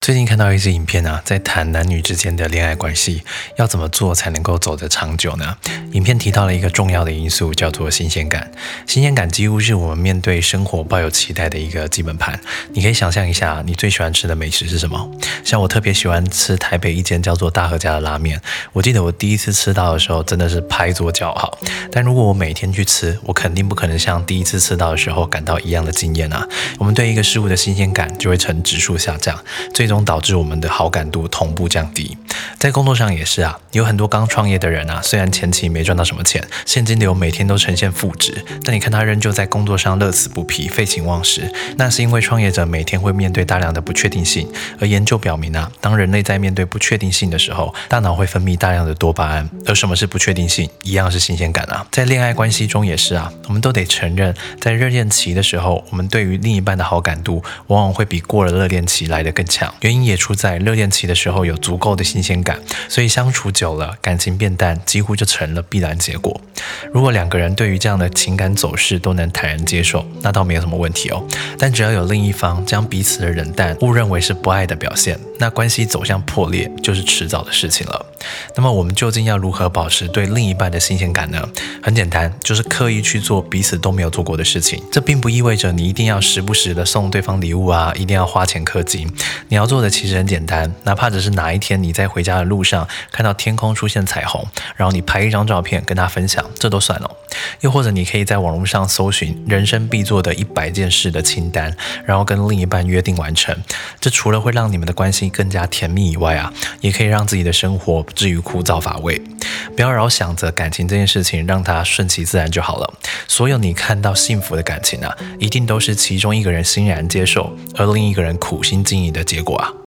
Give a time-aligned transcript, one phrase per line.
[0.00, 3.22] 最近看到一支影片啊，在谈男女之间的恋爱关系
[3.56, 5.54] 要怎么做才能够走得长久呢？
[5.92, 8.50] 影片提到了一个重要的因素，叫做新鲜感。
[8.86, 12.40] 新鲜感几乎是我们面对生活抱有期待的一个基本盘。
[12.72, 15.10] 你可以想象一下，你最喜欢吃的美食是什么？
[15.44, 18.40] 像我特别喜欢吃台北一间叫做大和家的拉面。
[18.72, 21.58] 我记得我第一次吃到的时候，真的是拍桌叫好。
[21.92, 26.48] 但如果我每天去吃，我肯定不可能像第一次吃到的时候感到一样的惊艳啊。
[26.78, 29.38] 我们对一个事物的新鲜感就会呈指数下降，
[29.74, 32.16] 最终导致我们的好感度同步降低。
[32.58, 44.48] 在工作上也是啊，有很多刚创业的人啊，虽然前期没赚到什么钱，现金流每天都呈现负值，但你看他仍旧在工作上乐此不疲、废寝忘食，那是因为创业者每天会面对大量的不确定性。
[44.80, 49.48] 而研究表明啊，当人类在面对不确定性的时候，大脑会分泌大量的多巴胺。
[49.66, 50.68] 而什么是不确定性？
[50.82, 51.86] 一样是新鲜感啊。
[51.90, 59.72] 在恋爱关系中也是啊，我们都得承认，在热恋期的时候，我们对于另一半的好感度往往会比过了热恋期来得更强。
[59.80, 62.60] 原因也出在热恋期的时候有足够的新鲜感。
[62.88, 66.40] 所以相处久了，感情变淡，几乎就成了必然结果。
[66.92, 71.24] 如果两个人对于这样的情感走势都能坦然接受，那倒没有什么问题哦。
[71.58, 78.06] 但只要有另一方将彼此的冷淡误认为是不爱的表现，那关系走向破裂就是迟早的事情了。
[78.54, 81.48] 那么我们究竟要如何保持对另一半的新鲜感呢？
[81.82, 84.82] 很简单，就是刻意去做彼此都没有做过的事情。
[84.92, 89.10] 这并不意味着你一定要时不时的送对方礼物啊，一定要花钱氪金。
[89.48, 94.46] 你要做的其实很简单，哪怕只是哪一天你在回家的路上看到天空出现彩虹，
[94.76, 97.10] 然后你拍一张照片跟他分享，这都算了。
[97.60, 103.56] 又或者你可以在网络上搜寻人生必做的一百件事的清单，然后跟另一半约定完成。
[104.00, 109.20] 这除了会让你们的关系更加甜蜜以外啊，也可以让自己的生活不至于枯燥乏味。
[109.76, 112.94] 不要老想着感情这件事情，让它顺其自然就好了。
[113.26, 119.72] 所有你看到幸福的感情啊，一定都是其中一个人欣然接受，而另一个人苦心经营的结果啊。